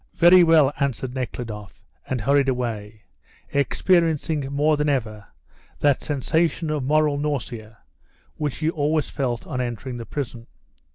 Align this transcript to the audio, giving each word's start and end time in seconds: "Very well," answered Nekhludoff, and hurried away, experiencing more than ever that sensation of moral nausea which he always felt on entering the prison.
"Very 0.15 0.41
well," 0.41 0.71
answered 0.79 1.13
Nekhludoff, 1.13 1.85
and 2.07 2.19
hurried 2.21 2.49
away, 2.49 3.03
experiencing 3.51 4.51
more 4.51 4.75
than 4.75 4.89
ever 4.89 5.27
that 5.77 6.01
sensation 6.01 6.71
of 6.71 6.83
moral 6.83 7.19
nausea 7.19 7.77
which 8.35 8.55
he 8.57 8.69
always 8.71 9.11
felt 9.11 9.45
on 9.45 9.61
entering 9.61 9.97
the 9.97 10.05
prison. 10.07 10.47